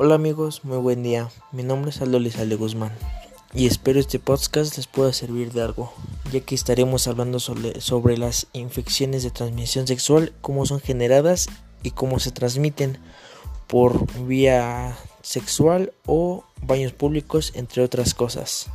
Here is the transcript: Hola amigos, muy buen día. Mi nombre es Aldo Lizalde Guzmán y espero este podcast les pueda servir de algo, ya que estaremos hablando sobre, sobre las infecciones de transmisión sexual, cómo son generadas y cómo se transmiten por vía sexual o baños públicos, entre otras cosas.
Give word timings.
Hola 0.00 0.14
amigos, 0.14 0.64
muy 0.64 0.78
buen 0.78 1.02
día. 1.02 1.28
Mi 1.50 1.64
nombre 1.64 1.90
es 1.90 2.00
Aldo 2.00 2.20
Lizalde 2.20 2.54
Guzmán 2.54 2.92
y 3.52 3.66
espero 3.66 3.98
este 3.98 4.20
podcast 4.20 4.76
les 4.76 4.86
pueda 4.86 5.12
servir 5.12 5.52
de 5.52 5.62
algo, 5.62 5.92
ya 6.30 6.38
que 6.38 6.54
estaremos 6.54 7.08
hablando 7.08 7.40
sobre, 7.40 7.80
sobre 7.80 8.16
las 8.16 8.46
infecciones 8.52 9.24
de 9.24 9.32
transmisión 9.32 9.88
sexual, 9.88 10.32
cómo 10.40 10.66
son 10.66 10.78
generadas 10.78 11.48
y 11.82 11.90
cómo 11.90 12.20
se 12.20 12.30
transmiten 12.30 12.98
por 13.66 14.06
vía 14.24 14.96
sexual 15.22 15.92
o 16.06 16.44
baños 16.62 16.92
públicos, 16.92 17.50
entre 17.56 17.82
otras 17.82 18.14
cosas. 18.14 18.70